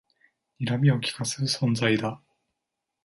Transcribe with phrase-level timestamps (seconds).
[0.59, 2.19] にらみをきかす存在だ